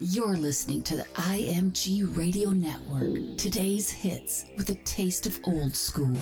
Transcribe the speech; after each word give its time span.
You're 0.00 0.36
listening 0.36 0.82
to 0.82 0.96
the 0.96 1.04
IMG 1.14 2.16
Radio 2.16 2.50
Network. 2.50 3.38
Today's 3.38 3.90
hits 3.90 4.44
with 4.56 4.68
a 4.70 4.74
taste 4.74 5.26
of 5.26 5.38
old 5.44 5.74
school. 5.74 6.16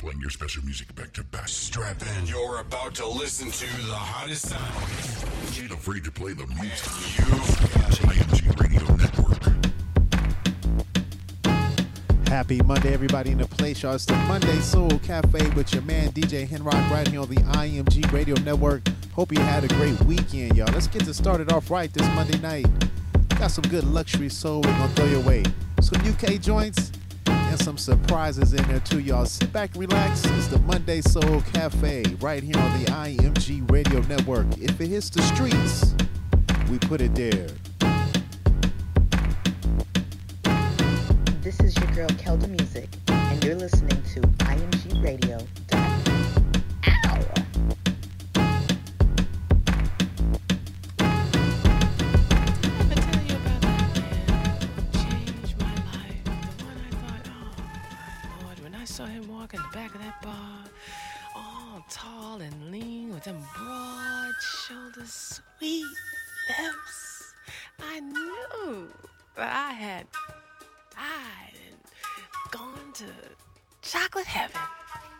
Playing 0.00 0.20
your 0.20 0.30
special 0.30 0.64
music 0.64 0.94
back 0.94 1.12
to 1.14 1.24
back. 1.24 1.48
Strap 1.48 2.02
in. 2.18 2.26
You're 2.26 2.60
about 2.60 2.94
to 2.96 3.06
listen 3.08 3.50
to 3.50 3.66
the 3.86 3.94
hottest 3.94 4.48
sound. 4.48 5.60
Ain't 5.60 5.72
afraid 5.72 6.04
to 6.04 6.12
play 6.12 6.34
the 6.34 6.46
music. 6.46 7.18
You've 7.18 7.28
got 7.74 7.90
IMG 8.14 8.60
Radio 8.60 8.94
Network. 8.94 9.17
Happy 12.28 12.60
Monday, 12.60 12.92
everybody 12.92 13.30
in 13.30 13.38
the 13.38 13.46
place, 13.46 13.82
y'all. 13.82 13.94
It's 13.94 14.04
the 14.04 14.14
Monday 14.14 14.58
Soul 14.60 14.90
Cafe 14.98 15.48
with 15.54 15.72
your 15.72 15.82
man 15.84 16.10
DJ 16.10 16.46
Henrock 16.46 16.90
right 16.90 17.08
here 17.08 17.20
on 17.20 17.28
the 17.30 17.36
IMG 17.36 18.12
Radio 18.12 18.34
Network. 18.42 18.86
Hope 19.14 19.32
you 19.32 19.40
had 19.40 19.64
a 19.64 19.68
great 19.68 19.98
weekend, 20.02 20.54
y'all. 20.54 20.70
Let's 20.70 20.88
get 20.88 21.04
this 21.04 21.16
started 21.16 21.50
off 21.50 21.70
right 21.70 21.90
this 21.90 22.06
Monday 22.08 22.38
night. 22.40 22.66
Got 23.38 23.50
some 23.50 23.62
good 23.70 23.84
luxury 23.84 24.28
soul 24.28 24.60
we're 24.60 24.72
gonna 24.72 24.88
throw 24.88 25.06
your 25.06 25.22
way. 25.22 25.42
Some 25.80 26.02
UK 26.06 26.38
joints 26.38 26.92
and 27.26 27.58
some 27.58 27.78
surprises 27.78 28.52
in 28.52 28.62
there 28.68 28.80
too, 28.80 29.00
y'all. 29.00 29.24
Sit 29.24 29.50
back 29.50 29.70
and 29.70 29.80
relax. 29.80 30.22
It's 30.26 30.48
the 30.48 30.58
Monday 30.58 31.00
Soul 31.00 31.40
Cafe 31.54 32.04
right 32.20 32.42
here 32.42 32.58
on 32.58 32.78
the 32.78 32.90
IMG 32.90 33.70
Radio 33.72 34.00
Network. 34.02 34.46
If 34.58 34.78
it 34.82 34.88
hits 34.88 35.08
the 35.08 35.22
streets, 35.22 35.94
we 36.70 36.78
put 36.78 37.00
it 37.00 37.14
there. 37.14 37.48
Girl 41.98 42.08
Kelda 42.10 42.46
Music, 42.46 42.88
and 43.08 43.42
you're 43.42 43.56
listening 43.56 44.00
to 44.14 44.20
IMG 44.20 45.02
Radio. 45.02 45.38
Oh 45.72 47.18
saw 58.84 59.04
him 59.06 59.26
walk 59.26 59.54
in 59.54 59.60
the 59.60 59.68
back 59.74 59.92
of 59.92 60.00
that 60.00 60.22
bar, 60.22 60.64
oh, 61.34 61.72
all 61.74 61.84
tall 61.90 62.40
and 62.40 62.70
lean 62.70 63.12
with 63.12 63.24
them 63.24 63.42
broad 63.56 64.34
shoulders, 64.40 65.40
sweet 65.58 65.84
lips, 66.48 67.34
I 67.80 67.98
knew 67.98 68.88
that 69.34 69.52
I 69.52 69.72
had 69.72 70.06
died 70.94 71.47
gone 72.50 72.92
to 72.94 73.04
chocolate 73.82 74.26
heaven. 74.26 74.60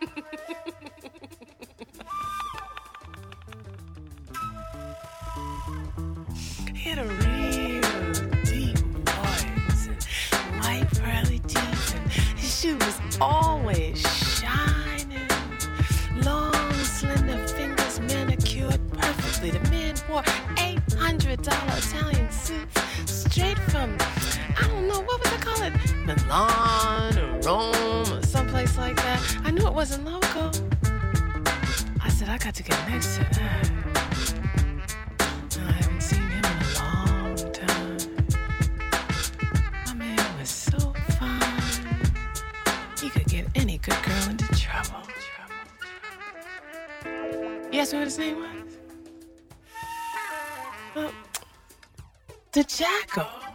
He 6.74 6.90
had 6.90 6.98
a 6.98 7.04
real 7.04 8.12
deep 8.44 8.78
voice 8.78 9.88
and 9.88 10.04
white 10.60 10.88
pearly 11.02 11.40
teeth, 11.40 11.94
and 11.96 12.12
his 12.38 12.60
shoe 12.60 12.76
was 12.76 13.00
always 13.20 14.00
shining. 14.38 15.28
Long, 16.22 16.72
slender 16.84 17.46
fingers 17.48 18.00
manicured 18.00 18.80
perfectly. 18.92 19.50
The 19.50 19.60
man 19.70 19.96
wore 20.08 20.22
$800 20.22 21.38
Italian 21.38 22.30
suits 22.30 22.80
straight 23.10 23.58
from, 23.58 23.96
I 24.60 24.66
don't 24.66 24.88
know, 24.88 25.00
what 25.00 25.18
would 25.20 25.32
I 25.32 25.36
call 25.36 25.62
it? 25.62 25.72
Milan 26.04 27.18
or 27.18 27.40
Rome 27.46 28.12
or 28.12 28.22
someplace 28.22 28.76
like 28.76 28.96
that. 28.96 29.20
I 29.44 29.50
knew 29.50 29.66
it 29.66 29.72
wasn't 29.72 30.04
local. 30.04 30.50
I 32.00 32.08
said, 32.08 32.28
I 32.28 32.38
got 32.38 32.54
to 32.54 32.62
get 32.62 32.88
next 32.88 33.16
to 33.16 33.20
that. 33.20 33.70
I 35.58 35.72
haven't 35.72 36.00
seen 36.00 36.22
him 36.22 36.32
in 36.38 36.44
a 36.44 36.64
long 36.80 37.52
time. 37.52 37.98
My 39.86 39.94
man 39.94 40.38
was 40.38 40.48
so 40.48 40.78
fine. 41.18 42.12
He 43.00 43.10
could 43.10 43.26
get 43.26 43.46
any 43.54 43.78
good 43.78 44.02
girl 44.02 44.30
into 44.30 44.46
trouble. 44.56 45.02
Me 47.70 47.78
what 47.78 47.90
his 47.92 48.18
name 48.18 48.38
was? 48.38 48.76
Well, 50.96 51.12
the 52.50 52.64
Jackal. 52.64 53.47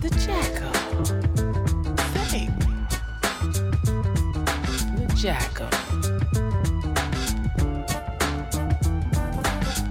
The 0.00 0.10
Jackal. 0.24 0.72
Fake. 2.28 2.50
The 4.96 5.06
Jackal. 5.14 5.70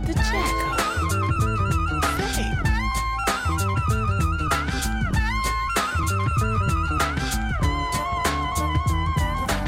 The 0.05 0.13
Jackal. 0.13 0.77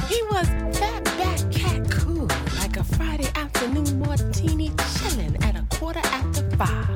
He 0.10 0.20
was 0.24 0.48
fat 0.78 1.04
back 1.18 1.40
cat 1.52 1.82
cool, 1.90 2.28
like 2.58 2.76
a 2.78 2.84
Friday 2.84 3.30
afternoon 3.36 4.00
martini, 4.00 4.72
at 5.42 5.56
a 5.56 5.66
quarter 5.78 6.02
after 6.04 6.50
five. 6.58 6.93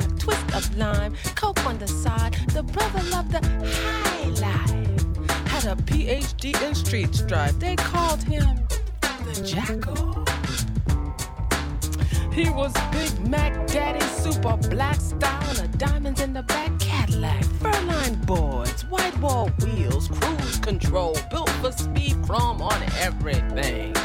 Of 0.58 0.76
lime, 0.76 1.14
coke 1.36 1.64
on 1.68 1.78
the 1.78 1.88
side. 1.88 2.34
The 2.48 2.64
brother 2.64 3.04
loved 3.12 3.32
the 3.32 3.46
high 3.46 4.28
life. 4.42 5.48
Had 5.50 5.66
a 5.66 5.76
PhD 5.84 6.60
in 6.68 6.74
street 6.74 7.14
strife. 7.14 7.60
They 7.60 7.76
called 7.76 8.24
him 8.24 8.66
the 9.02 9.44
Jackal. 9.46 10.26
He 12.34 12.50
was 12.50 12.74
Big 12.92 13.30
Mac 13.30 13.68
Daddy, 13.68 14.04
super 14.08 14.58
black 14.70 14.96
style, 14.96 15.60
a 15.64 15.68
diamonds 15.78 16.22
in 16.22 16.34
the 16.34 16.42
back 16.42 16.72
Cadillac. 16.80 17.44
Furline 17.62 18.26
boards, 18.26 18.84
white 18.86 19.16
wall 19.20 19.52
wheels, 19.64 20.08
cruise 20.08 20.58
control, 20.58 21.16
built 21.30 21.52
for 21.62 21.72
speed, 21.72 22.16
chrome 22.26 22.64
on 22.64 22.82
everything. 22.98 23.96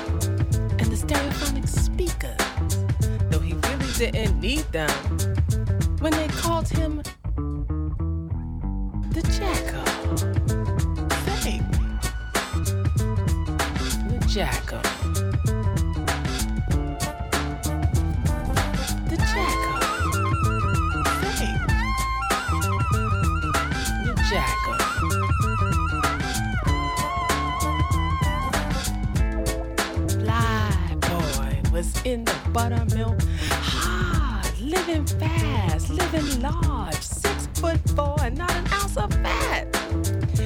And 0.79 0.89
the 0.93 0.99
stereophonic 1.01 1.67
speakers, 1.67 2.37
though 3.31 3.41
he 3.41 3.55
really 3.55 3.93
didn't 3.97 4.39
need 4.39 4.71
them, 4.71 5.31
when 6.03 6.13
they 6.15 6.27
called 6.27 6.69
him 6.69 7.01
the 9.13 9.23
Jackal. 9.39 9.87
Fake. 11.41 11.63
The 14.09 14.19
Jackal. 14.27 14.83
The 19.09 19.17
Jackal. 19.33 19.81
Fake. 21.39 21.63
The 24.07 24.15
Jackal. 24.29 24.79
Fly 30.19 30.73
boy 31.01 31.53
was 31.71 31.89
in 32.05 32.25
the 32.25 32.34
buttermilk. 32.53 33.21
Living 34.92 35.19
fast, 35.19 35.88
living 35.88 36.42
large. 36.42 37.00
Six 37.00 37.47
foot 37.54 37.80
four 37.97 38.14
and 38.20 38.36
not 38.36 38.54
an 38.54 38.66
ounce 38.75 38.98
of 38.98 39.10
fat. 39.22 39.64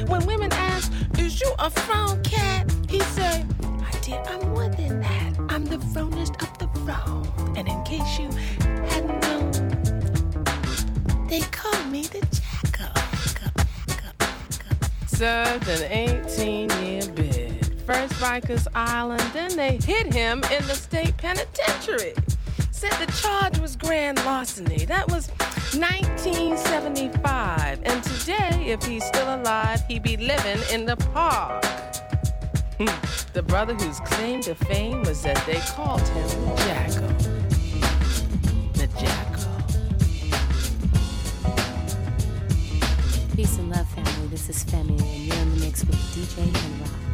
When 0.08 0.24
women 0.24 0.52
ask, 0.52 0.92
Is 1.18 1.40
you 1.40 1.52
a 1.58 1.68
frown 1.68 2.22
cat? 2.22 2.72
He 2.88 3.00
say, 3.00 3.44
My 3.62 3.90
dear, 4.02 4.22
I'm 4.28 4.50
more 4.50 4.68
than 4.68 5.00
that. 5.00 5.32
I'm 5.48 5.64
the 5.64 5.80
frownest 5.92 6.40
of 6.40 6.58
the 6.58 6.68
frown. 6.84 7.26
And 7.56 7.66
in 7.66 7.82
case 7.82 8.20
you 8.20 8.30
hadn't 8.86 9.20
known, 9.22 9.50
they 11.26 11.40
call 11.40 11.82
me 11.86 12.02
the 12.02 12.24
jackal. 12.30 12.94
Served 15.08 15.66
an 15.66 15.90
18 15.90 16.70
year 16.84 17.02
bid. 17.16 17.82
First 17.84 18.12
Rikers 18.20 18.68
Island, 18.76 19.28
then 19.32 19.56
they 19.56 19.78
hit 19.78 20.14
him 20.14 20.44
in 20.52 20.64
the 20.68 20.76
state 20.76 21.16
penitentiary. 21.16 22.14
Said 22.76 22.92
the 22.92 23.10
charge 23.22 23.58
was 23.58 23.74
grand 23.74 24.22
larceny. 24.26 24.84
That 24.84 25.10
was 25.10 25.30
1975. 25.72 27.80
And 27.84 28.04
today, 28.04 28.66
if 28.66 28.84
he's 28.84 29.02
still 29.02 29.34
alive, 29.34 29.80
he'd 29.88 30.02
be 30.02 30.18
living 30.18 30.58
in 30.70 30.84
the 30.84 30.96
park. 30.96 31.64
Hmm. 32.76 32.84
the 33.32 33.42
brother 33.42 33.72
whose 33.72 33.98
claim 34.00 34.42
to 34.42 34.54
fame 34.54 35.02
was 35.04 35.22
that 35.22 35.42
they 35.46 35.60
called 35.60 36.06
him 36.06 36.28
Jackal. 36.58 37.08
The 38.74 38.88
Jackal. 39.00 39.54
Peace 43.34 43.56
and 43.56 43.70
love, 43.70 43.88
family. 43.88 44.26
This 44.28 44.50
is 44.50 44.62
Femi, 44.64 45.00
and 45.00 45.24
you're 45.24 45.34
in 45.36 45.54
the 45.54 45.60
mix 45.64 45.82
with 45.82 45.96
DJ 46.14 46.42
and 46.42 46.80
Rock. 46.82 47.05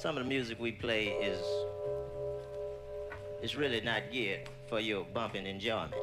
Some 0.00 0.16
of 0.16 0.24
the 0.24 0.28
music 0.28 0.58
we 0.58 0.72
play 0.72 1.08
is 1.08 1.44
is 3.42 3.54
really 3.54 3.82
not 3.82 4.00
geared 4.10 4.48
for 4.66 4.80
your 4.80 5.04
bumping 5.12 5.46
enjoyment. 5.46 5.94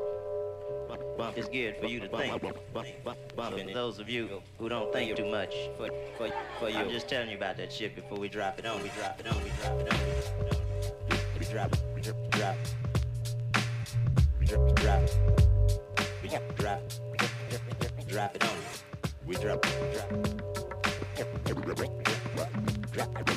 Bump, 1.17 1.35
is 1.35 1.47
geared 1.47 1.77
for 1.77 1.87
you 1.87 1.99
to 1.99 2.07
think. 2.07 2.39
Bump, 2.39 2.57
bump, 2.73 2.87
bump, 3.03 3.17
bumping. 3.35 3.73
Those 3.73 3.97
of 3.97 4.07
you 4.07 4.43
who 4.59 4.69
don't 4.69 4.93
think 4.93 5.17
too 5.17 5.25
much 5.31 5.55
for 5.77 5.89
for 6.15 6.29
for 6.59 6.69
you. 6.69 6.77
I'm 6.77 6.91
just 6.91 7.07
telling 7.09 7.31
you 7.31 7.37
about 7.37 7.57
that 7.57 7.73
shit 7.73 7.95
before 7.95 8.19
we 8.19 8.29
drop 8.29 8.59
it 8.59 8.67
on. 8.67 8.83
We 8.83 8.89
drop 8.89 9.19
it 9.19 9.27
on. 9.27 9.43
We 9.43 9.49
drop 9.61 9.81
it 9.81 9.91
on. 9.91 9.99
We 11.39 11.45
drop 11.47 11.73
it. 11.73 11.79
We 11.95 12.01
drop. 12.01 12.17
Drop. 12.29 12.55
We 14.39 14.45
drop. 14.45 14.75
Drop. 14.75 15.01
We 16.21 16.29
drop. 16.29 16.55
Drop. 16.55 16.81
Drop 18.07 18.35
it 18.35 18.43
on. 18.43 18.57
We 19.25 19.35
drop. 19.35 19.65
We 19.65 19.71
drop. 19.95 20.11
We 22.75 22.91
drop 22.93 23.36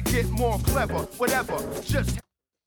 Gotta 0.00 0.14
get 0.14 0.30
more 0.30 0.58
clever, 0.60 0.98
whatever. 1.18 1.56
Just 1.82 2.20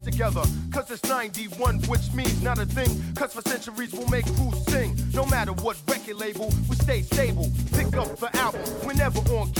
together, 0.04 0.42
cause 0.72 0.90
it's 0.90 1.08
91, 1.08 1.80
which 1.84 2.12
means 2.14 2.42
not 2.42 2.58
a 2.58 2.66
thing. 2.66 2.90
Cause 3.16 3.34
for 3.34 3.42
centuries 3.48 3.94
we'll 3.94 4.08
make 4.08 4.26
crews 4.36 4.66
sing. 4.66 4.98
No 5.14 5.26
matter 5.26 5.54
what 5.54 5.78
record 5.88 6.16
label, 6.16 6.52
we 6.70 6.76
stay 6.76 7.02
stable. 7.04 7.52
Pick 7.74 7.96
up 7.96 8.18
the 8.18 8.36
album 8.38 8.62
whenever 8.84 9.20
on 9.36 9.52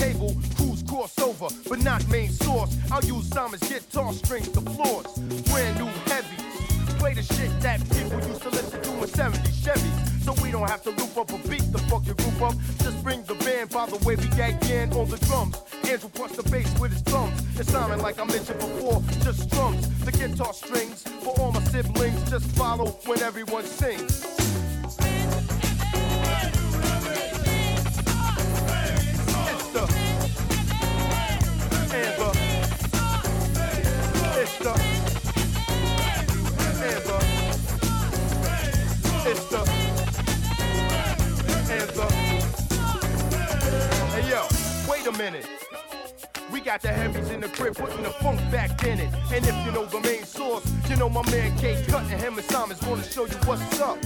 We 46.52 46.60
got 46.60 46.82
the 46.82 46.88
heavies 46.88 47.30
in 47.30 47.40
the 47.40 47.48
crib 47.48 47.76
putting 47.76 48.02
the 48.02 48.10
funk 48.10 48.38
back 48.50 48.84
in 48.84 49.00
it. 49.00 49.08
And 49.32 49.46
if 49.46 49.66
you 49.66 49.72
know 49.72 49.86
the 49.86 50.00
main 50.00 50.22
source, 50.24 50.70
you 50.86 50.96
know 50.96 51.08
my 51.08 51.22
man 51.30 51.56
K 51.58 51.82
Cut 51.88 52.04
and 52.12 52.44
Simon's 52.44 52.78
gonna 52.80 53.02
show 53.02 53.24
you 53.24 53.36
what's 53.46 53.80
up. 53.80 53.96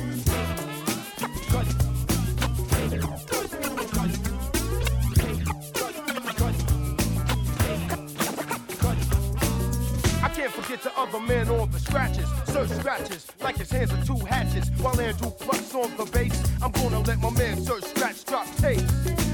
I 10.22 10.28
can't 10.28 10.52
forget 10.52 10.82
the 10.82 10.92
other 10.96 11.18
man 11.18 11.48
on 11.48 11.68
the 11.72 11.80
scratches. 11.80 12.28
Search 12.46 12.70
scratches 12.70 13.26
like 13.40 13.56
his 13.56 13.70
hands 13.70 13.92
are 13.92 14.04
two 14.04 14.24
hatches. 14.24 14.70
While 14.80 15.00
Andrew 15.00 15.32
plucks 15.32 15.74
on 15.74 15.96
the 15.96 16.04
bass, 16.04 16.40
I'm 16.62 16.70
gonna 16.70 17.00
let 17.00 17.18
my 17.18 17.30
man 17.30 17.61
Sir 17.61 17.80
Scratch 17.80 18.24
drop 18.24 18.46
tapes. 18.59 19.25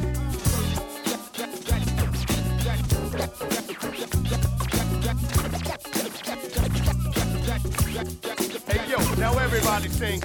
Sing. 10.02 10.20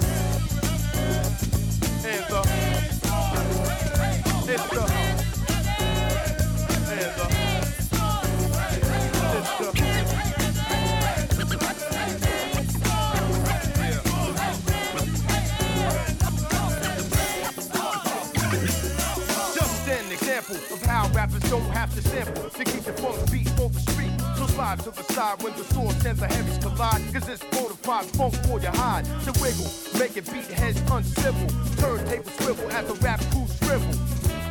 Hands 2.02 2.32
up. 2.32 2.46
It's. 4.48 4.88
Hands 6.88 7.18
up. 7.20 7.30
Just 19.54 19.88
an 19.88 20.10
example 20.10 20.56
of 20.74 20.82
how 20.82 21.08
rappers 21.14 21.42
don't 21.42 21.62
have 21.70 21.94
to 21.94 22.02
sample 22.02 22.50
to 22.50 22.64
keep 22.64 22.82
the 22.82 22.92
funk 22.94 23.30
beat 23.30 23.48
on 23.60 23.70
the 23.70 23.80
street. 23.80 24.10
So 24.36 24.46
slide 24.46 24.80
to 24.80 24.90
the 24.90 25.04
side 25.12 25.40
when 25.40 25.52
the 25.52 25.64
source 25.72 26.04
and 26.04 26.18
the 26.18 26.26
heavies 26.26 26.58
collide. 26.58 27.02
Cause 27.12 27.28
it's 27.28 27.44
fortified 27.88 28.16
funk 28.16 28.34
for 28.46 28.60
your 28.60 28.72
hide. 28.72 29.04
To 29.24 29.32
wiggle, 29.40 29.70
make 29.98 30.16
it 30.16 30.30
beat 30.32 30.44
heads 30.44 30.80
uncivil. 30.90 31.48
Turntable 31.76 32.30
swivel 32.32 32.70
as 32.70 32.86
the 32.86 32.94
rap 32.94 33.20
crew 33.30 33.46
shrivel. 33.62 33.94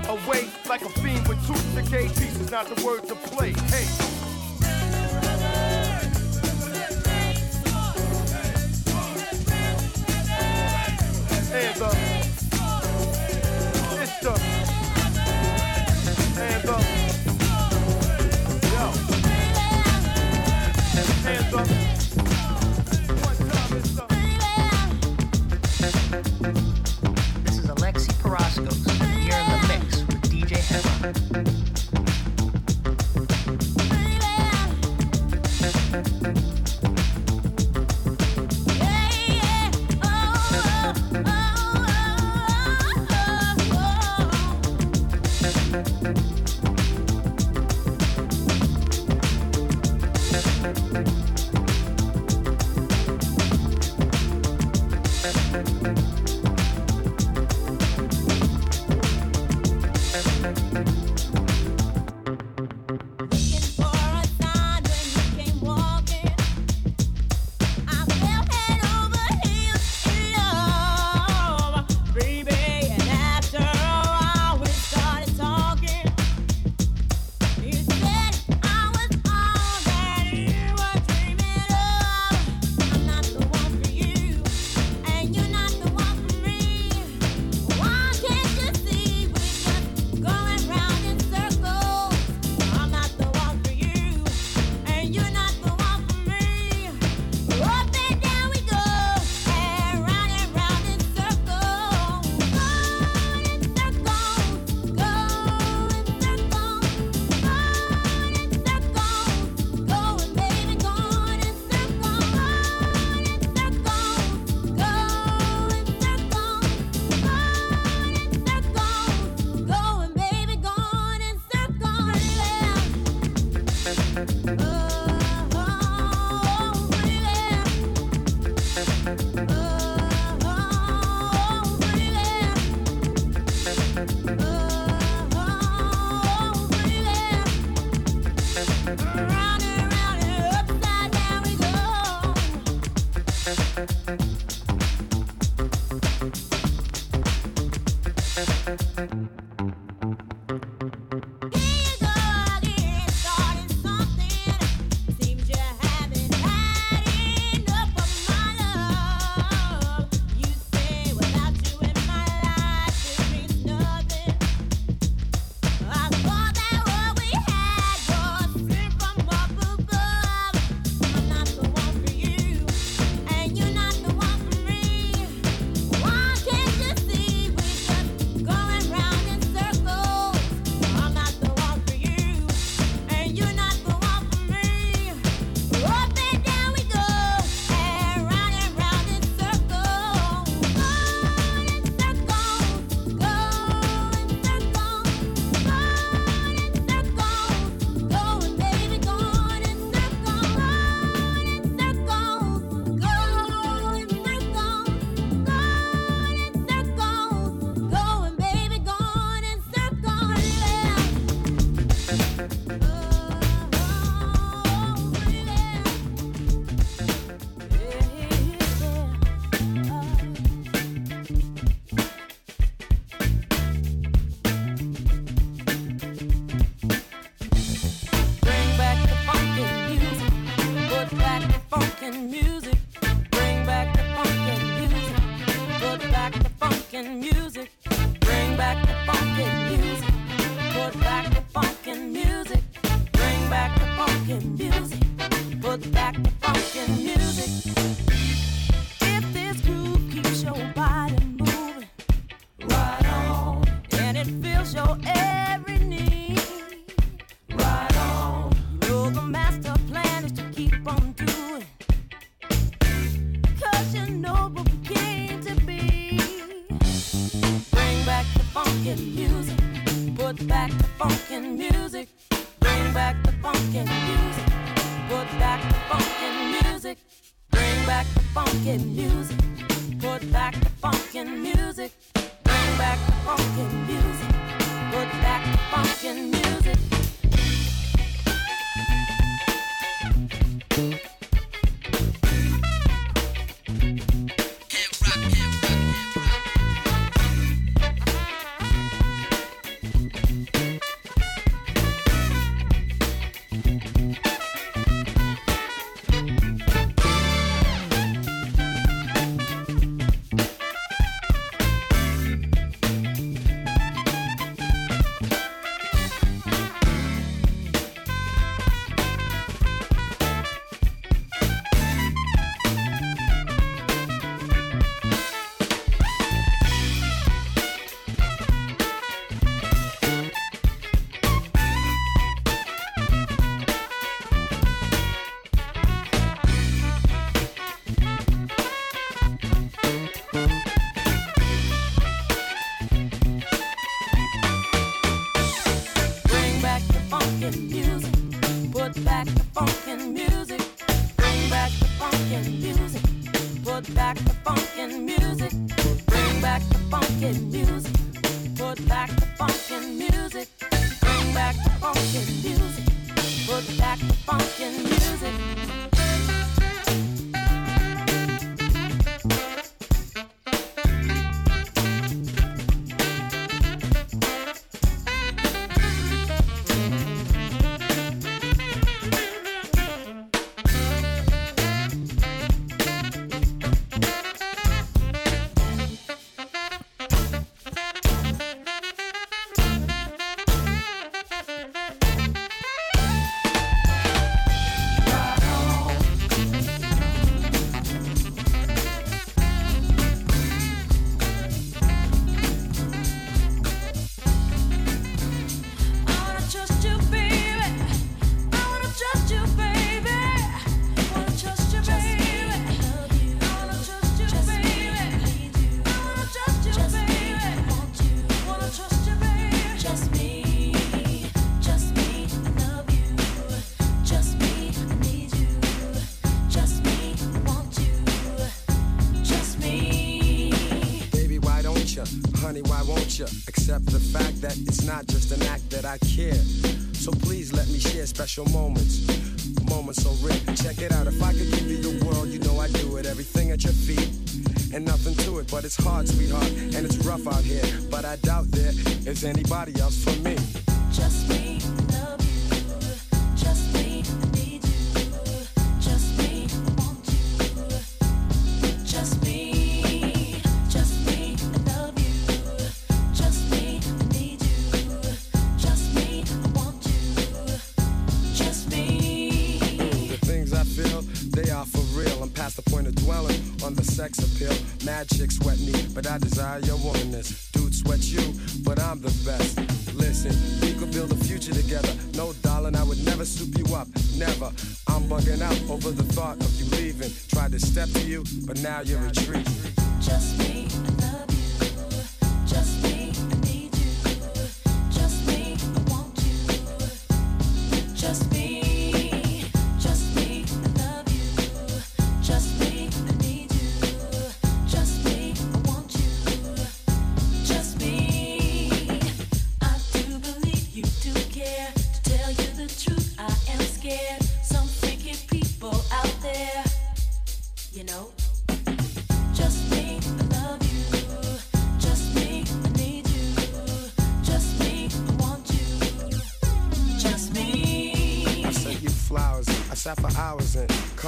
Away 0.09 0.47
like 0.67 0.81
a 0.81 0.89
fiend 0.89 1.27
with 1.27 1.45
tooth 1.45 1.75
decay 1.75 2.07
pieces, 2.07 2.49
not 2.51 2.65
the 2.67 2.85
word 2.85 3.07
to 3.07 3.15
play. 3.15 3.51
Hey. 3.51 3.85
Hands 11.51 11.81
up. 11.81 12.06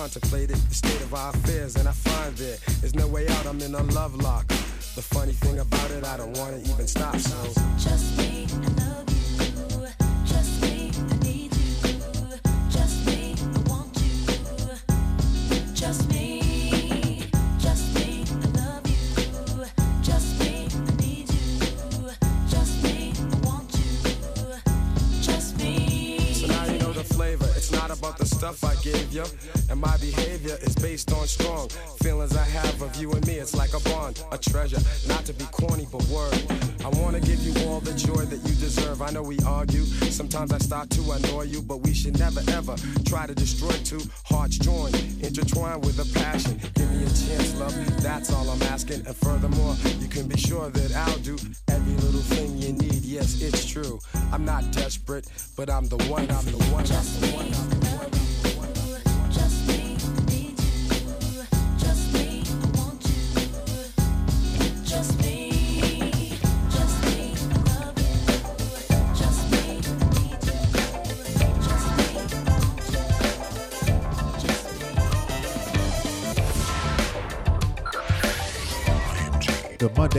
contemplated 0.10 0.56
the 0.56 0.74
state 0.74 1.02
of 1.02 1.14
our 1.14 1.30
affairs, 1.30 1.76
and 1.76 1.88
I 1.88 1.92
find 1.92 2.36
that 2.38 2.60
there 2.62 2.86
is 2.86 2.96
no 2.96 3.08
way 3.08 3.28
out. 3.28 3.46
I'm 3.46 3.62
in 3.62 3.76
a 3.76 3.84
love 3.94 4.16
lock. 4.16 4.39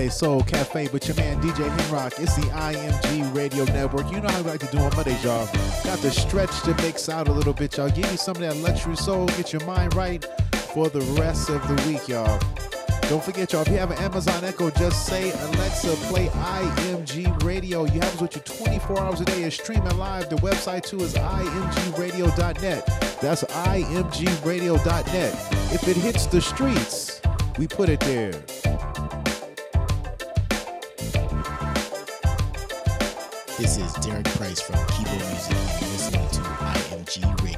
Soul 0.08 0.42
Cafe 0.42 0.88
with 0.88 1.06
your 1.06 1.16
man 1.16 1.40
DJ 1.42 1.68
Henrock. 1.76 2.18
It's 2.20 2.34
the 2.36 2.42
IMG 2.42 3.34
Radio 3.34 3.64
Network. 3.64 4.10
You 4.10 4.20
know 4.20 4.28
how 4.28 4.42
we 4.42 4.50
like 4.50 4.60
to 4.60 4.66
do 4.66 4.78
on 4.78 4.94
Mondays, 4.96 5.22
y'all. 5.22 5.46
Got 5.84 5.98
to 5.98 6.10
stretch 6.10 6.62
the 6.62 6.74
mix 6.82 7.08
out 7.08 7.28
a 7.28 7.32
little 7.32 7.52
bit, 7.52 7.76
y'all. 7.76 7.90
Give 7.90 8.10
you 8.10 8.16
some 8.16 8.36
of 8.36 8.42
that 8.42 8.56
luxury 8.56 8.96
soul, 8.96 9.26
get 9.26 9.52
your 9.52 9.64
mind 9.64 9.94
right 9.94 10.24
for 10.72 10.88
the 10.88 11.00
rest 11.20 11.50
of 11.50 11.60
the 11.68 11.74
week, 11.88 12.08
y'all. 12.08 12.40
Don't 13.08 13.22
forget, 13.22 13.52
y'all, 13.52 13.62
if 13.62 13.68
you 13.68 13.76
have 13.78 13.90
an 13.90 13.98
Amazon 13.98 14.44
Echo, 14.44 14.70
just 14.70 15.04
say 15.06 15.32
Alexa, 15.32 15.88
play 16.08 16.28
IMG 16.28 17.42
Radio. 17.42 17.84
You 17.84 18.00
have 18.00 18.14
us 18.14 18.20
with 18.20 18.36
you 18.36 18.42
24 18.42 19.00
hours 19.00 19.20
a 19.20 19.24
day. 19.24 19.42
and 19.42 19.52
streaming 19.52 19.98
live. 19.98 20.30
The 20.30 20.36
website, 20.36 20.84
too, 20.84 21.00
is 21.00 21.14
imgradio.net. 21.14 22.86
That's 23.20 23.42
imgradio.net. 23.42 25.34
If 25.74 25.88
it 25.88 25.96
hits 25.96 26.26
the 26.26 26.40
streets, 26.40 27.20
we 27.58 27.66
put 27.66 27.88
it 27.88 28.00
there. 28.00 28.32
This 33.60 33.76
is 33.76 33.92
Derek 34.02 34.24
Price 34.24 34.58
from 34.58 34.76
Kibo 34.86 35.18
Music, 35.28 35.54
listening 35.92 36.26
to 36.30 36.40
IMG 36.40 37.42
Radio. 37.42 37.49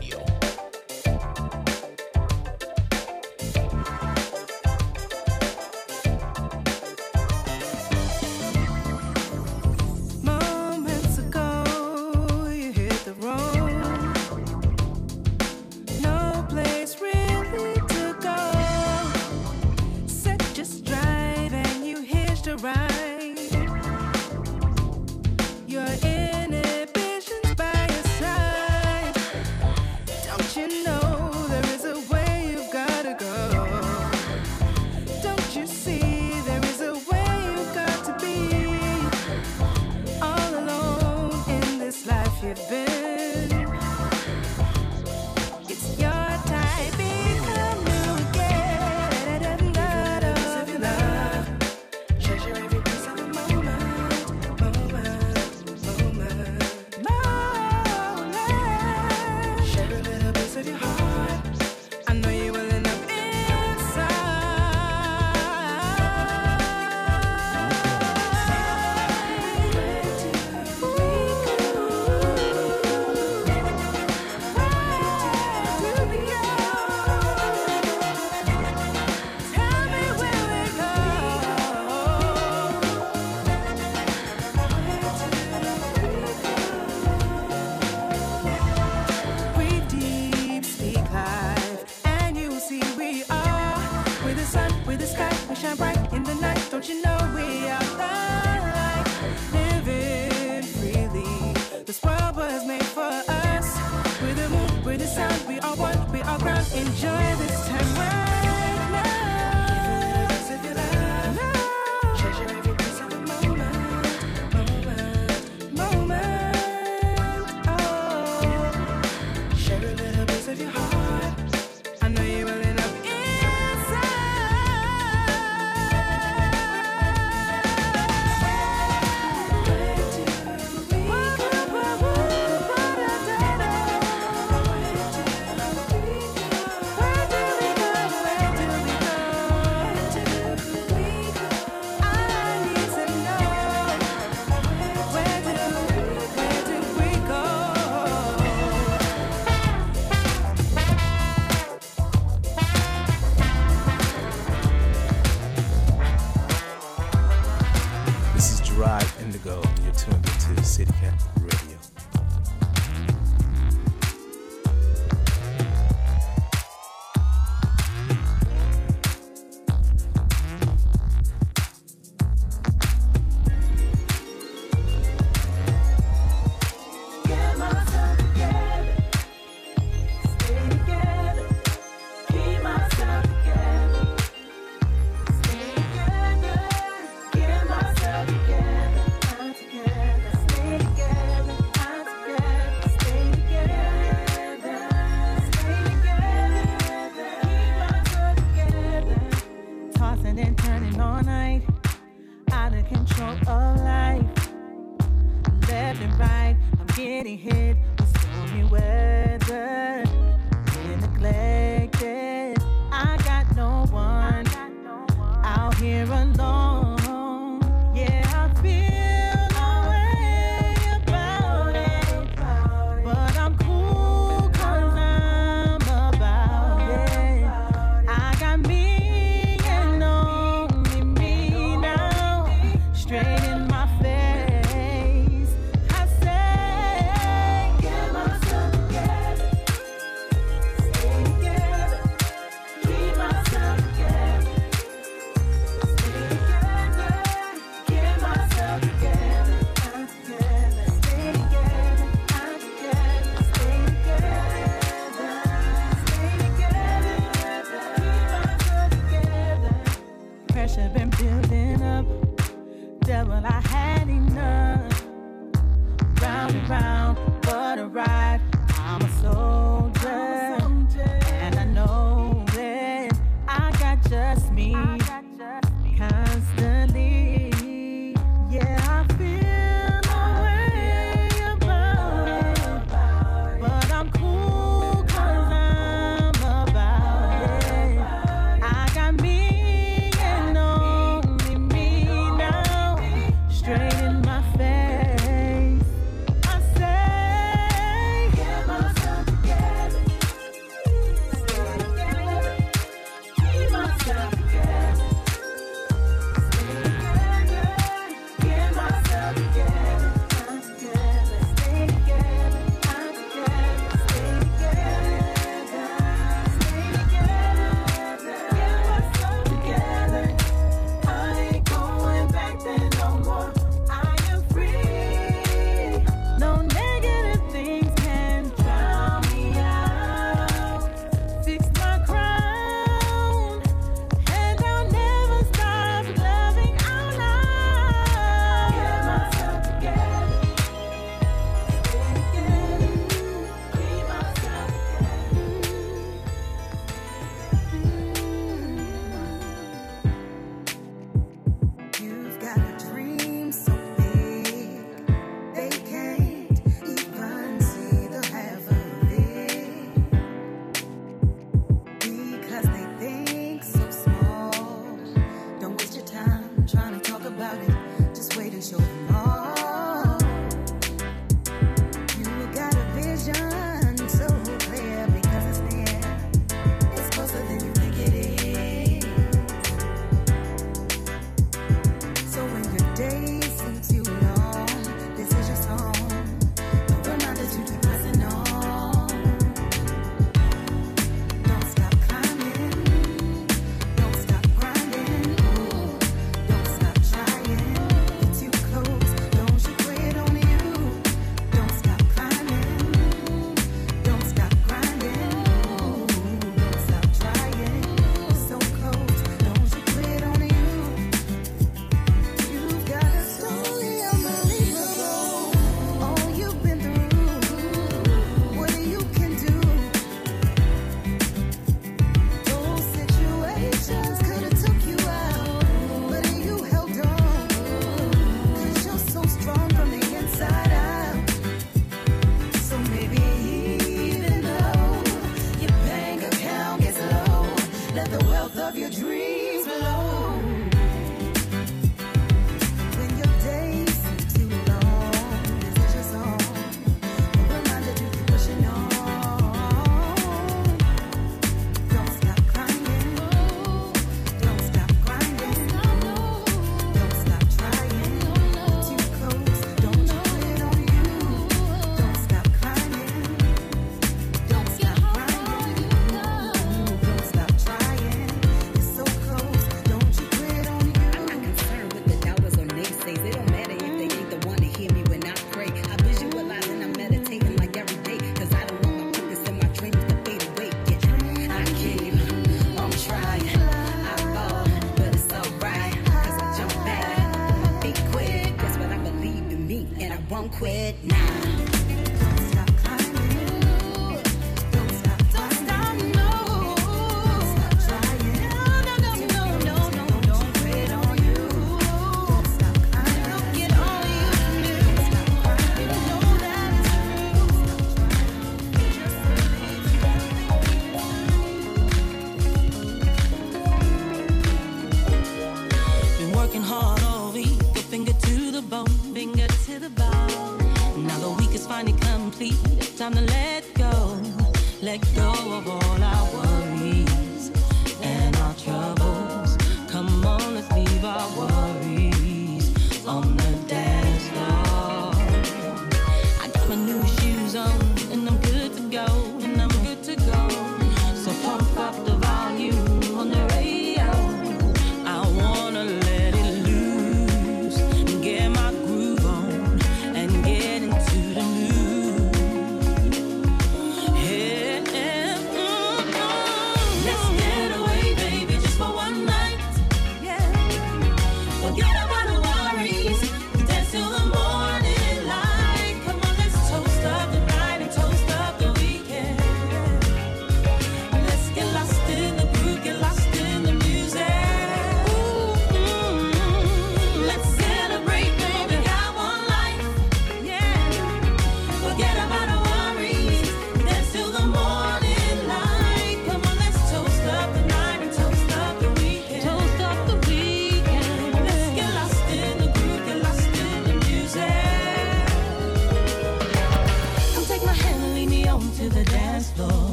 Time 523.02 523.14
to 523.14 523.20
let 523.32 523.41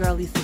Hey, 0.00 0.39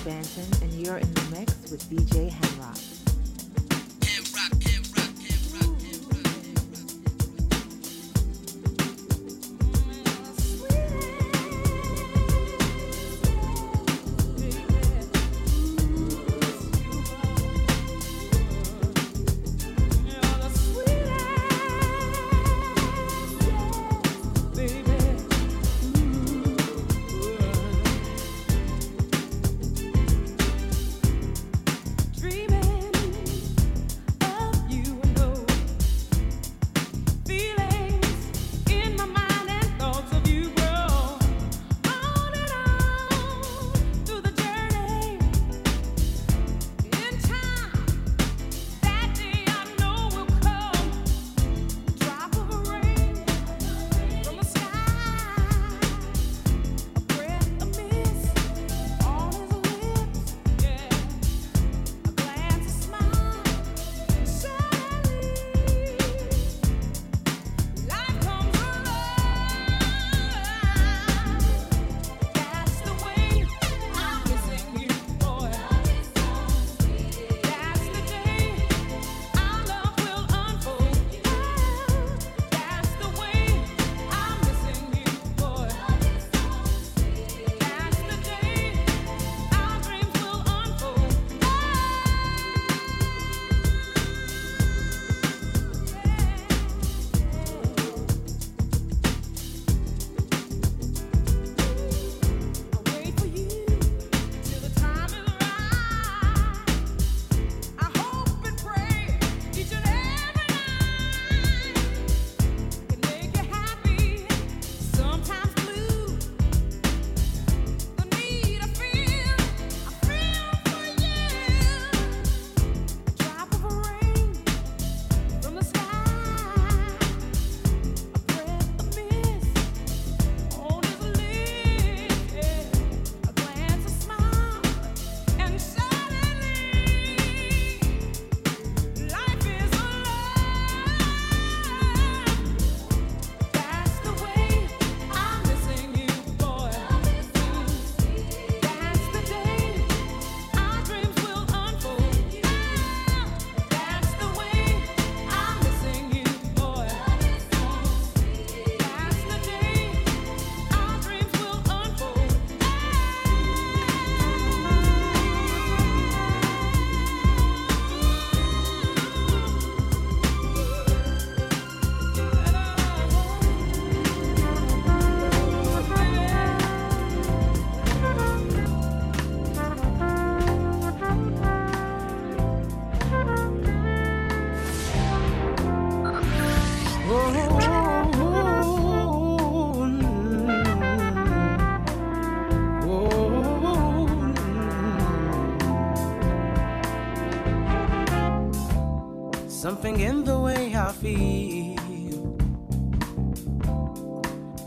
in 199.99 200.25
the 200.25 200.39
way 200.39 200.75
I 200.75 200.93
feel. 200.93 201.77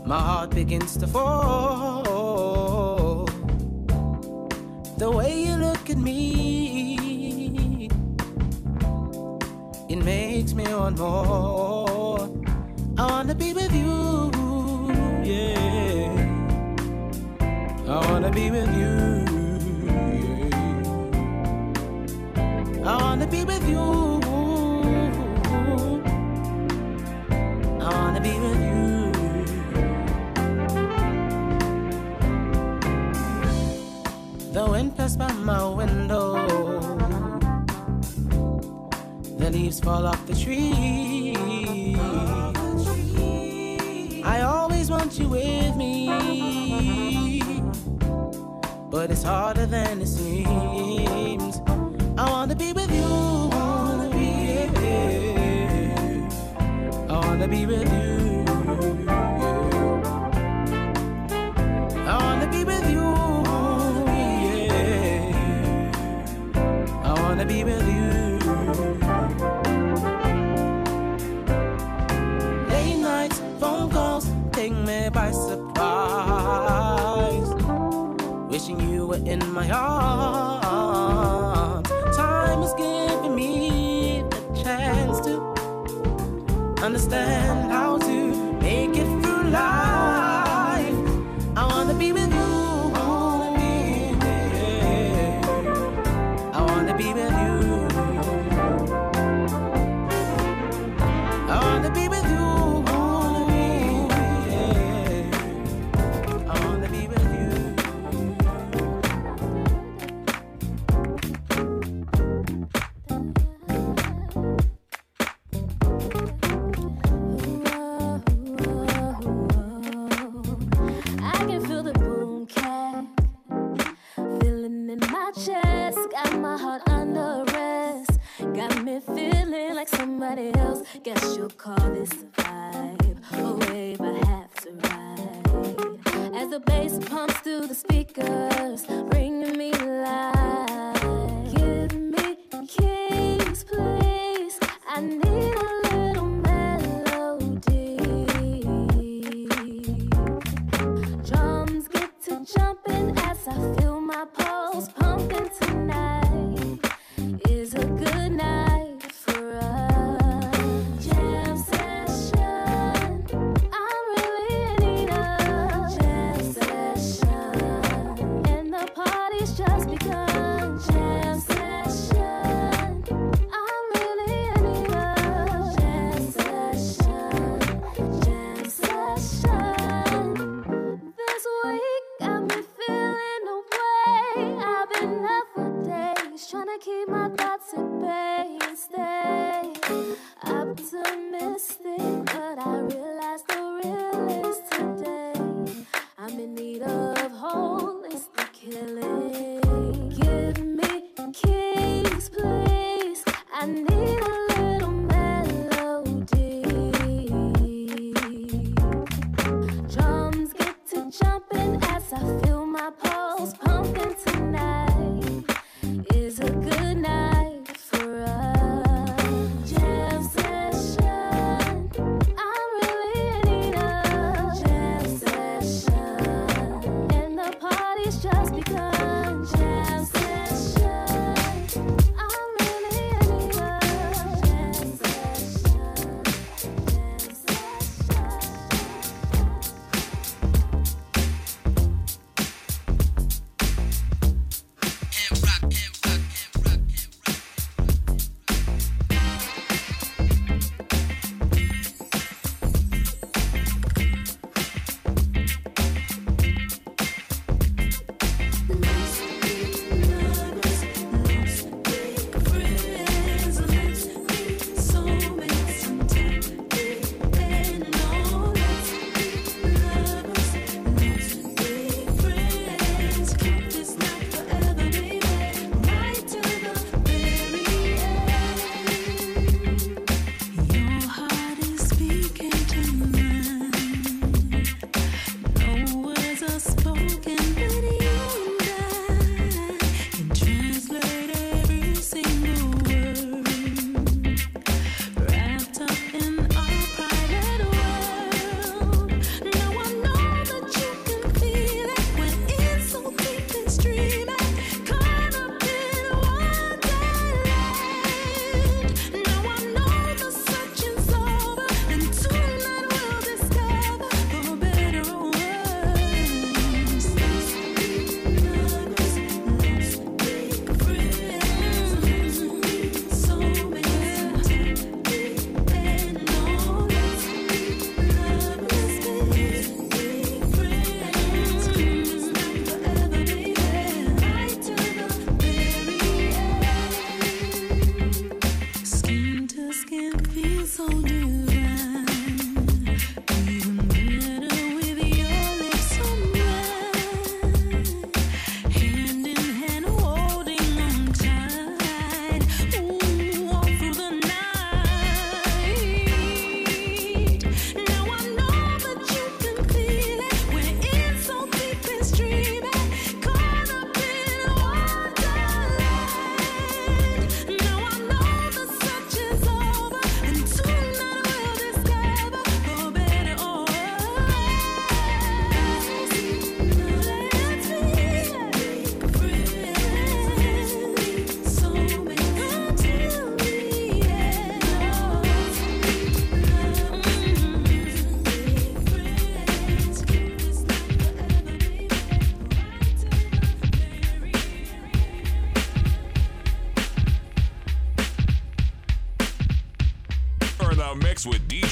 My 0.04 0.18
heart 0.18 0.50
begins 0.50 0.96
to 0.96 1.06
fall. 1.06 1.69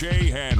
Mix 0.02 0.12
with 0.42 0.57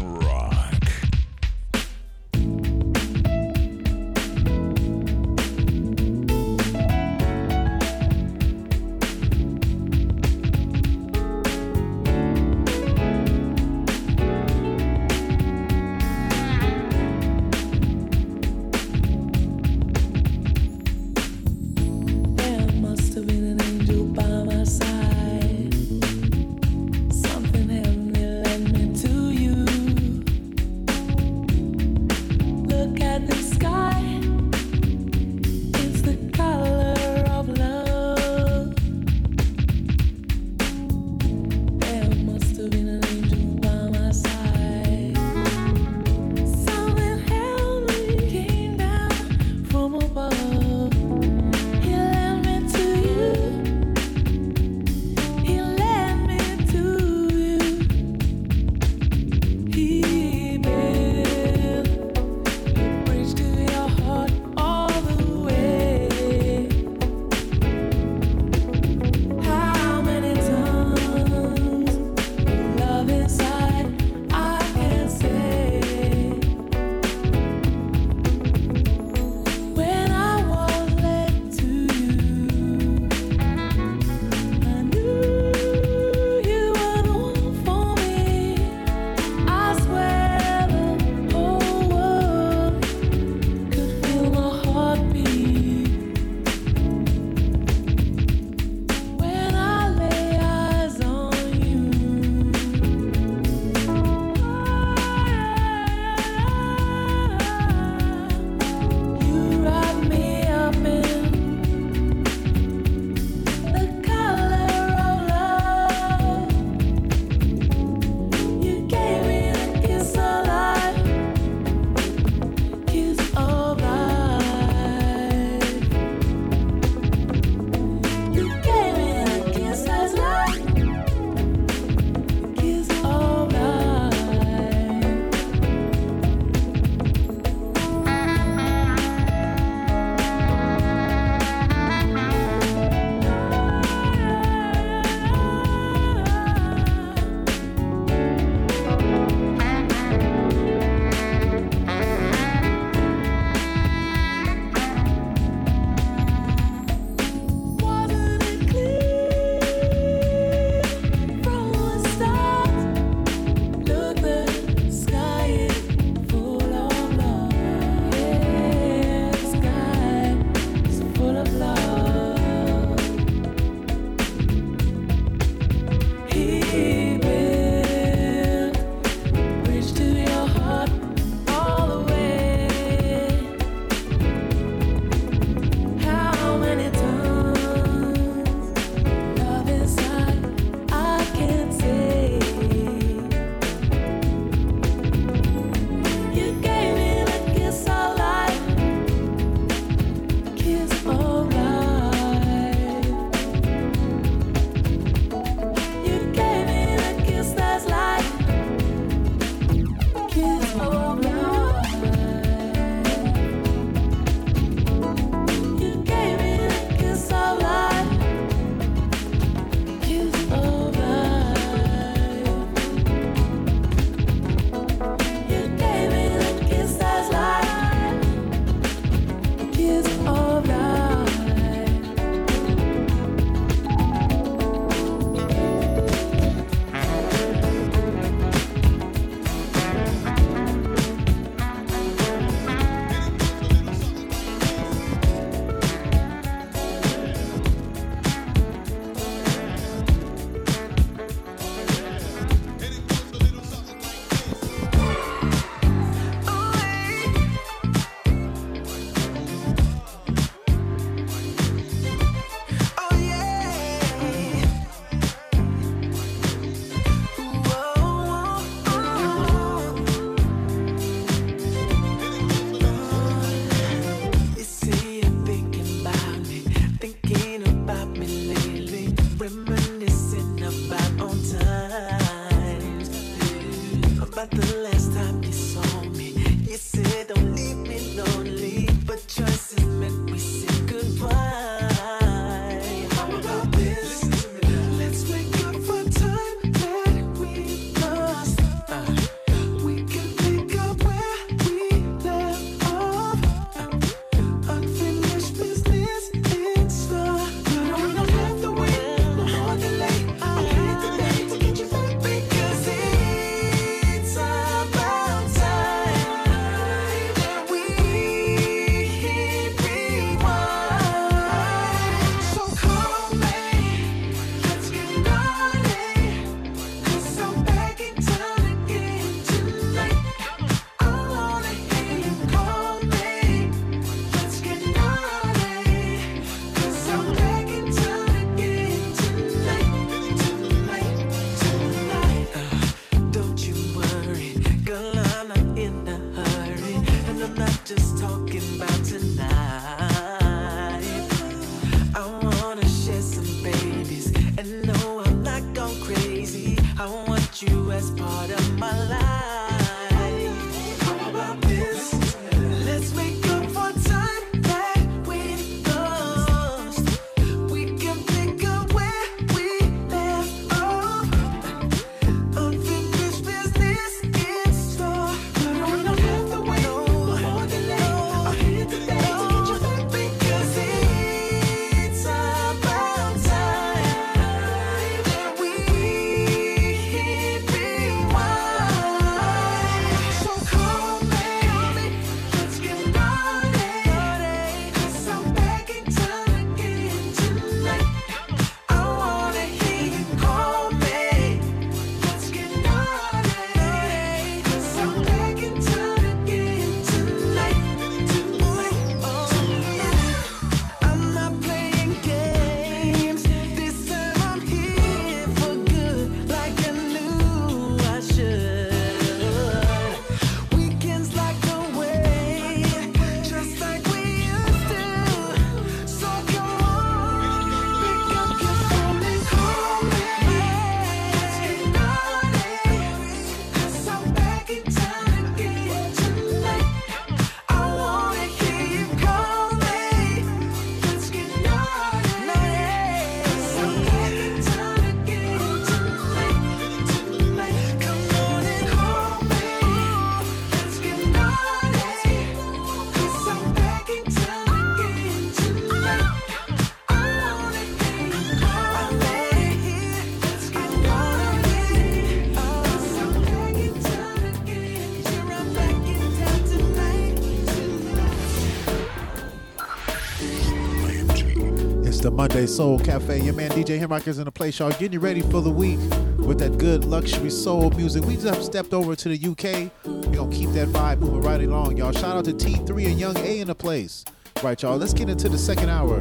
Soul 472.67 472.99
Cafe. 472.99 473.41
Your 473.41 473.55
man 473.55 473.71
DJ 473.71 474.01
Hemrock 474.01 474.27
is 474.27 474.39
in 474.39 474.45
the 474.45 474.53
place, 474.53 474.79
y'all. 474.79 474.91
Getting 474.91 475.13
you 475.13 475.21
ready 475.21 475.43
for 475.43 475.61
the 475.61 475.71
week 475.71 475.99
with 476.39 476.59
that 476.61 476.79
good 476.79 477.05
luxury 477.05 477.51
soul 477.51 477.91
music. 477.91 478.25
We 478.25 478.37
just 478.37 478.65
stepped 478.65 478.95
over 478.95 479.15
to 479.15 479.29
the 479.29 479.37
UK. 479.37 479.91
We're 480.05 480.35
gonna 480.35 480.53
keep 480.53 480.71
that 480.71 480.89
vibe 480.89 481.19
moving 481.19 481.43
right 481.43 481.61
along, 481.61 481.97
y'all. 481.97 482.13
Shout 482.13 482.37
out 482.37 482.45
to 482.47 482.53
T3 482.53 483.11
and 483.11 483.21
Young 483.21 483.37
A 483.39 483.61
in 483.61 483.69
the 483.69 483.75
place. 483.75 484.25
Right, 484.63 484.81
y'all. 484.83 484.97
Let's 484.97 485.15
get 485.15 485.29
into 485.29 485.49
the 485.49 485.59
second 485.59 485.91
hour. 485.91 486.21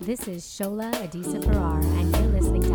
This 0.00 0.26
is 0.26 0.44
Shola 0.44 0.92
Adisa 0.94 1.44
Farrar, 1.44 1.80
and 1.80 2.16
you're 2.16 2.40
listening 2.40 2.62
to 2.62 2.74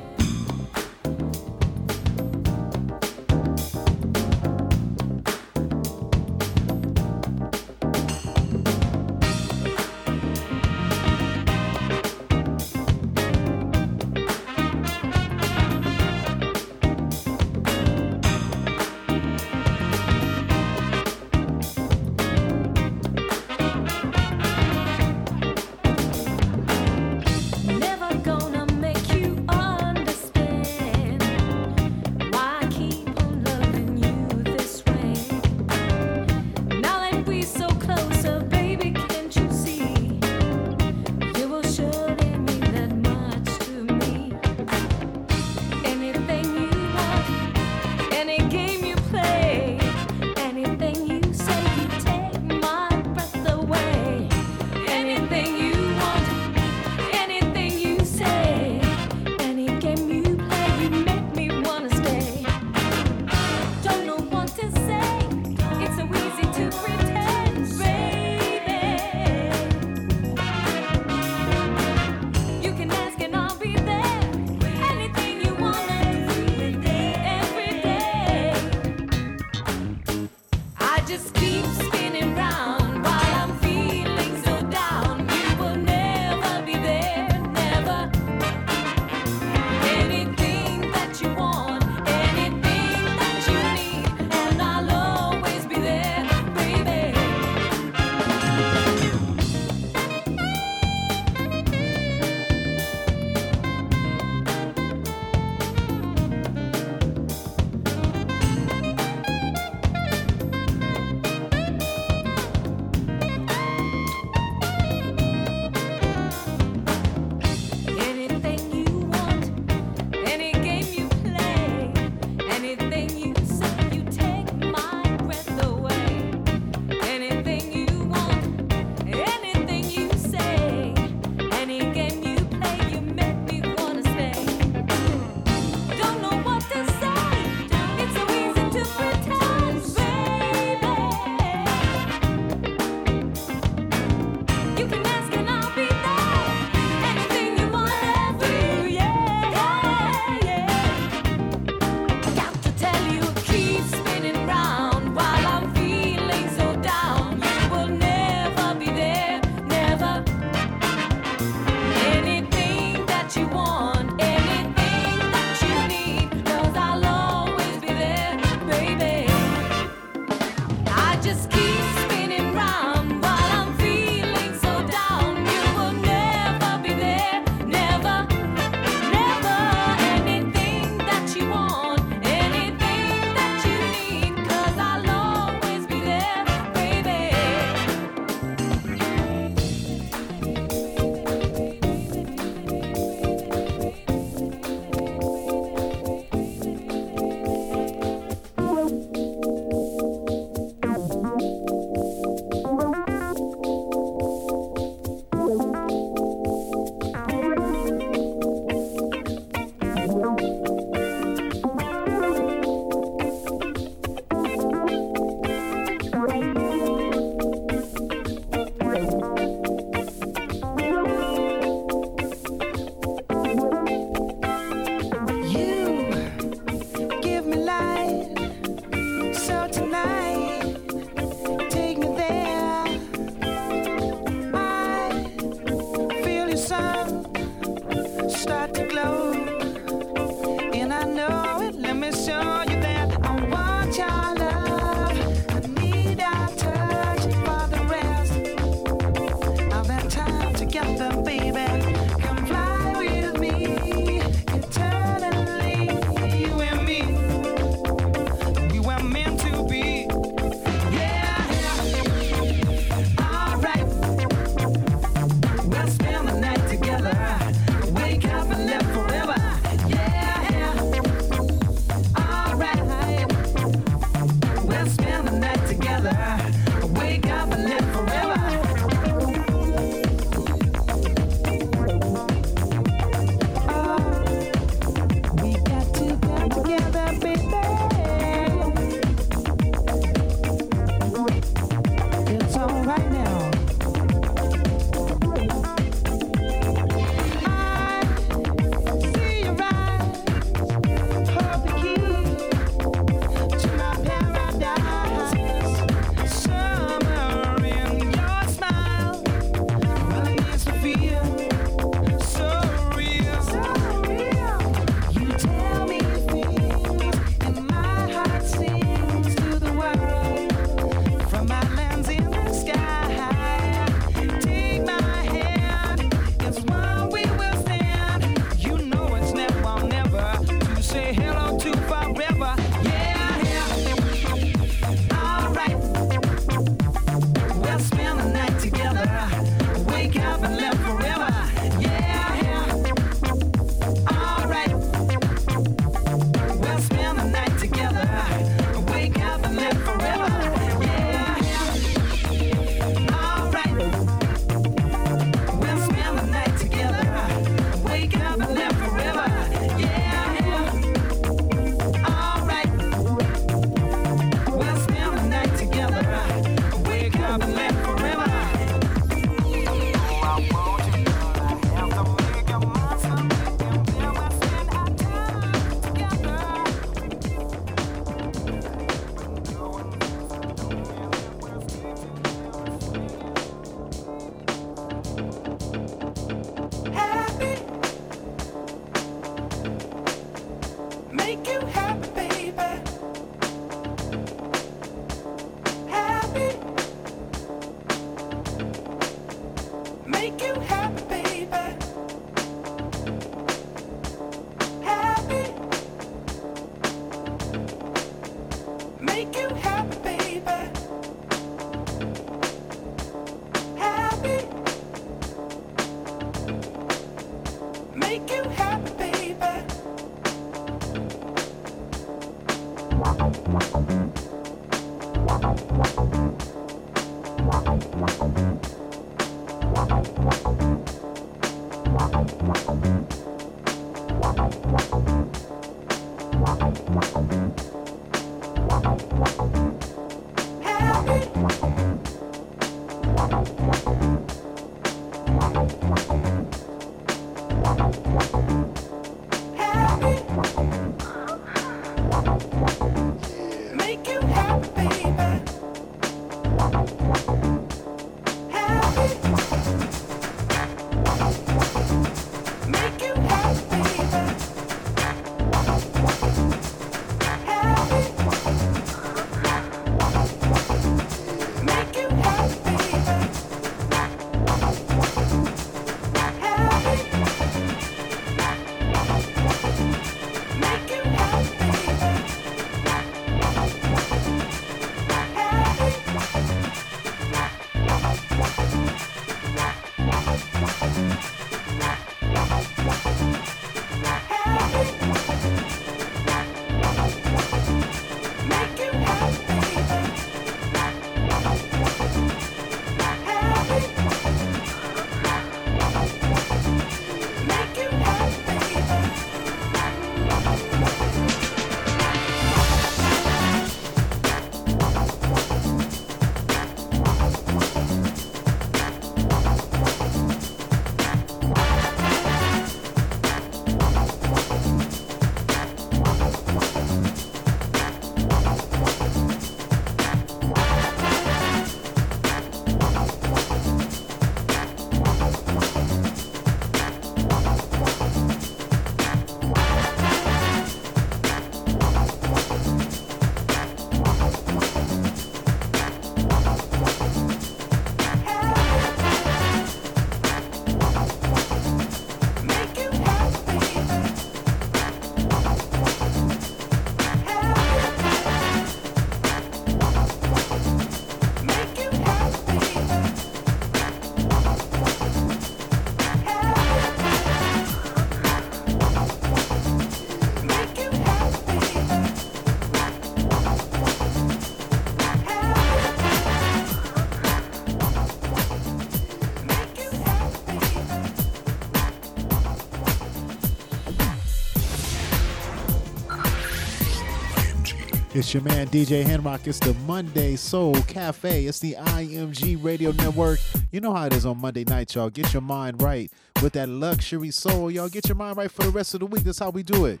It's 588.22 588.32
your 588.32 588.44
man 588.44 588.68
DJ 588.68 589.04
Henrock. 589.04 589.48
It's 589.48 589.58
the 589.58 589.74
Monday 589.84 590.36
Soul 590.36 590.76
Cafe. 590.82 591.44
It's 591.44 591.58
the 591.58 591.74
IMG 591.74 592.56
Radio 592.62 592.92
Network. 592.92 593.40
You 593.72 593.80
know 593.80 593.92
how 593.92 594.06
it 594.06 594.12
is 594.12 594.24
on 594.24 594.40
Monday 594.40 594.62
night, 594.62 594.94
y'all. 594.94 595.10
Get 595.10 595.32
your 595.32 595.42
mind 595.42 595.82
right 595.82 596.08
with 596.40 596.52
that 596.52 596.68
luxury 596.68 597.32
soul, 597.32 597.68
y'all. 597.68 597.88
Get 597.88 598.06
your 598.06 598.14
mind 598.14 598.36
right 598.36 598.48
for 598.48 598.62
the 598.62 598.70
rest 598.70 598.94
of 598.94 599.00
the 599.00 599.06
week. 599.06 599.24
That's 599.24 599.40
how 599.40 599.50
we 599.50 599.64
do 599.64 599.86
it. 599.86 600.00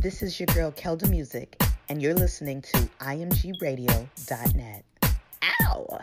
This 0.00 0.22
is 0.22 0.40
your 0.40 0.46
girl 0.46 0.72
Kelda 0.72 1.08
Music, 1.08 1.62
and 1.90 2.00
you're 2.00 2.14
listening 2.14 2.62
to 2.62 2.78
IMGRadio.net. 3.00 4.84
Ow! 5.62 5.98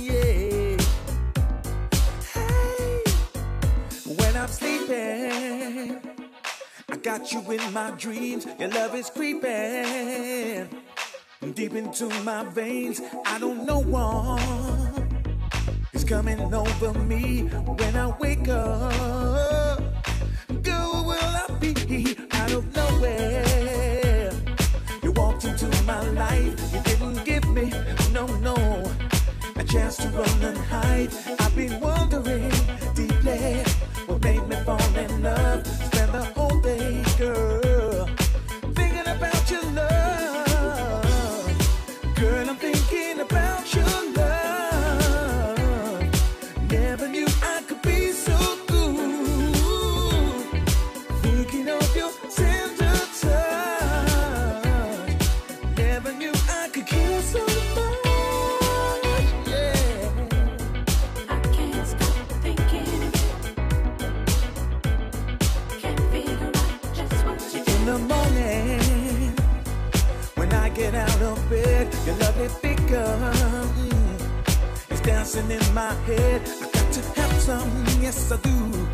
yeah. 0.00 0.76
hey. 2.32 3.02
When 4.06 4.36
I'm 4.36 4.48
sleeping, 4.48 6.00
I 6.88 6.96
got 6.96 7.32
you 7.32 7.40
in 7.50 7.72
my 7.72 7.90
dreams. 7.92 8.46
Your 8.58 8.68
love 8.70 8.94
is 8.94 9.10
creeping 9.10 10.68
deep 11.54 11.74
into 11.74 12.08
my 12.22 12.44
veins. 12.44 13.00
I 13.26 13.38
don't 13.38 13.66
know 13.66 13.80
what 13.80 14.40
is 15.92 16.04
coming 16.04 16.40
over 16.54 16.98
me 17.00 17.42
when 17.42 17.96
I 17.96 18.16
wake 18.18 18.48
up. 18.48 19.13
It's 72.86 74.90
is 74.90 75.00
dancing 75.00 75.50
in 75.50 75.74
my 75.74 75.94
head. 76.06 76.42
I 76.62 76.70
got 76.70 76.92
to 76.92 77.00
have 77.20 77.32
some, 77.40 77.70
yes 78.00 78.30
I 78.30 78.36
do. 78.36 78.88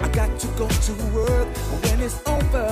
I 0.00 0.08
got 0.08 0.38
to 0.40 0.46
go 0.58 0.68
to 0.68 0.92
work 1.14 1.48
when 1.82 2.00
it's 2.00 2.20
over. 2.26 2.66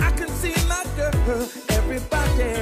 I 0.00 0.10
can 0.16 0.28
see 0.28 0.54
my 0.68 0.84
girl, 0.96 1.46
everybody 1.68 2.54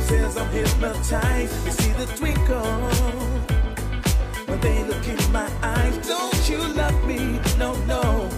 says 0.00 0.36
I'm 0.36 0.48
hypnotized. 0.50 1.66
You 1.66 1.72
see 1.72 1.92
the 1.92 2.06
twinkle 2.16 2.90
when 4.46 4.60
they 4.60 4.84
look 4.84 5.08
in 5.08 5.32
my 5.32 5.50
eyes. 5.62 5.96
Don't 6.06 6.48
you 6.50 6.58
love 6.74 7.02
me? 7.06 7.40
No, 7.58 7.74
no. 7.86 8.28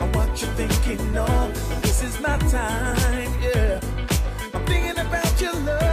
I 0.00 0.04
want 0.14 0.40
you 0.40 0.48
thinking, 0.54 1.12
no, 1.12 1.26
this 1.82 2.02
is 2.04 2.20
my 2.20 2.38
time. 2.38 3.32
Yeah 3.42 3.55
your 5.40 5.52
love. 5.52 5.85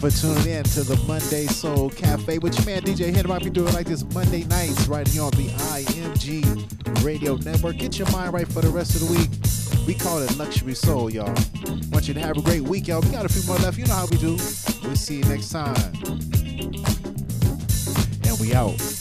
for 0.00 0.10
tuning 0.10 0.46
in 0.46 0.64
to 0.64 0.82
the 0.82 0.96
Monday 1.06 1.46
Soul 1.46 1.90
Cafe 1.90 2.38
with 2.38 2.56
your 2.56 2.64
man 2.64 2.80
DJ 2.80 3.14
Head 3.14 3.28
Might 3.28 3.44
be 3.44 3.50
doing 3.50 3.74
like 3.74 3.86
this 3.86 4.02
Monday 4.14 4.44
nights 4.44 4.88
right 4.88 5.06
here 5.06 5.22
on 5.22 5.30
the 5.32 5.48
IMG 5.48 7.04
Radio 7.04 7.36
Network. 7.36 7.76
Get 7.76 7.98
your 7.98 8.10
mind 8.10 8.32
right 8.32 8.48
for 8.48 8.62
the 8.62 8.70
rest 8.70 8.94
of 8.94 9.06
the 9.06 9.12
week. 9.12 9.28
We 9.86 9.94
call 9.94 10.22
it 10.22 10.34
Luxury 10.38 10.74
Soul, 10.74 11.10
y'all. 11.10 11.34
Want 11.90 12.08
you 12.08 12.14
to 12.14 12.20
have 12.20 12.38
a 12.38 12.42
great 12.42 12.62
week, 12.62 12.88
y'all. 12.88 13.02
We 13.02 13.10
got 13.10 13.26
a 13.26 13.28
few 13.28 13.46
more 13.46 13.58
left. 13.58 13.76
You 13.76 13.84
know 13.84 13.94
how 13.94 14.06
we 14.06 14.16
do. 14.16 14.38
We'll 14.82 14.96
see 14.96 15.18
you 15.18 15.24
next 15.24 15.50
time. 15.50 15.76
And 18.24 18.40
we 18.40 18.54
out. 18.54 18.99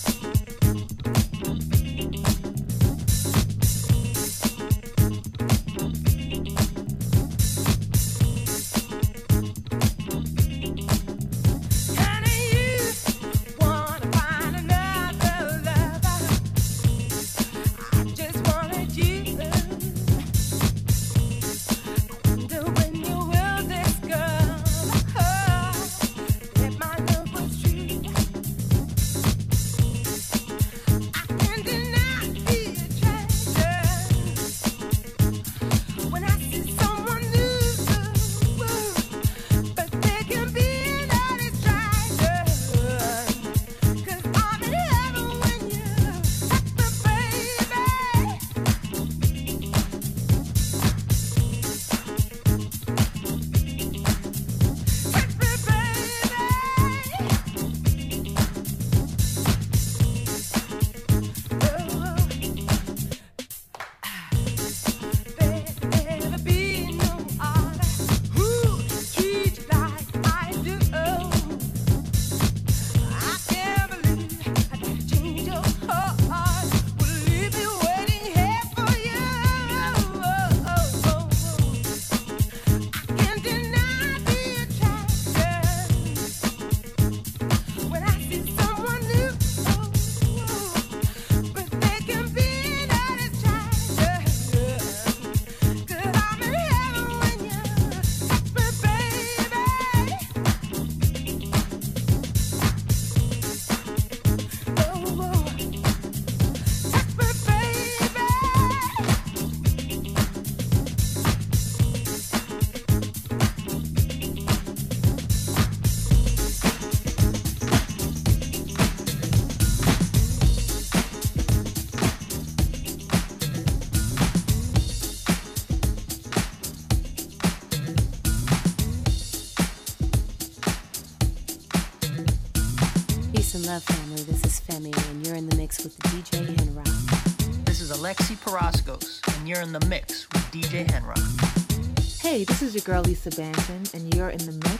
you're 139.49 139.61
in 139.61 139.73
the 139.73 139.83
mix 139.87 140.27
with 140.31 140.43
DJ 140.51 140.85
Henrock. 140.85 142.21
Hey, 142.21 142.43
this 142.43 142.61
is 142.61 142.75
your 142.75 142.83
girl 142.83 143.01
Lisa 143.01 143.31
Banton, 143.31 143.91
and 143.95 144.13
you're 144.13 144.29
in 144.29 144.37
the 144.45 144.51
mix 144.51 144.78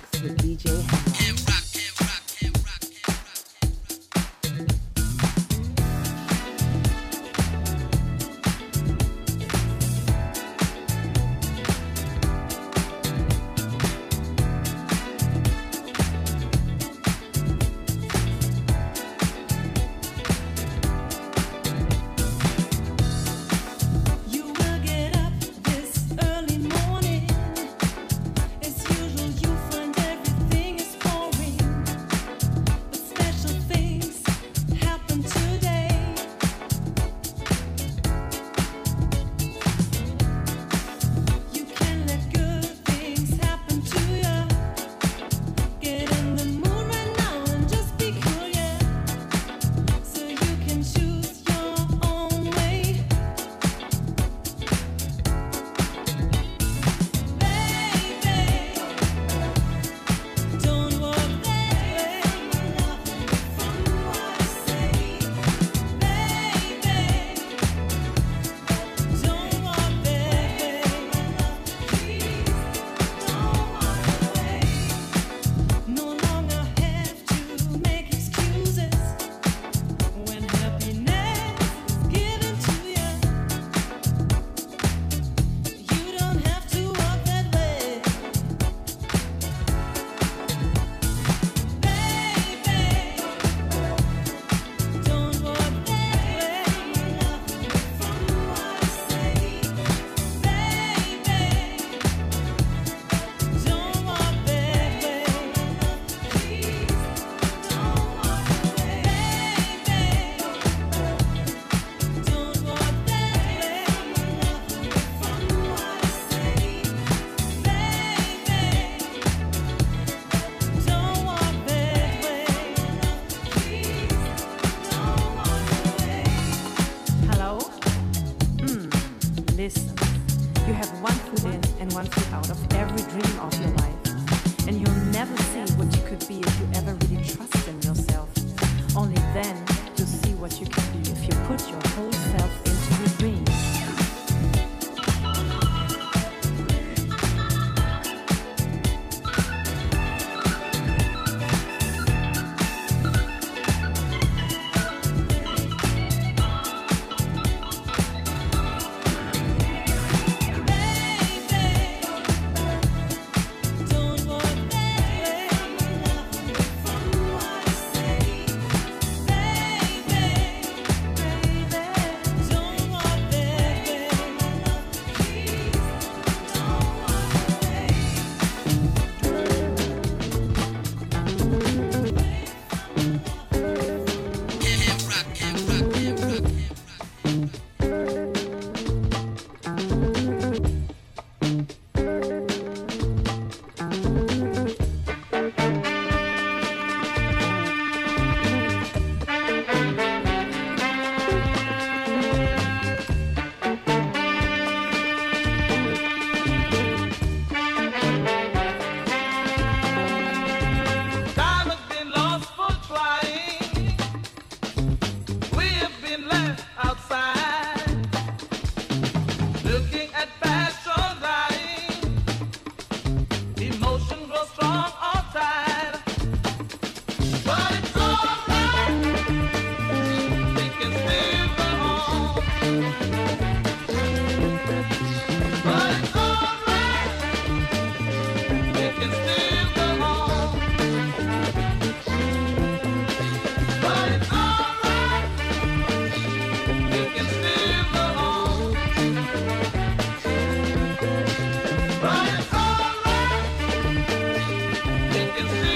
It's 255.42 255.69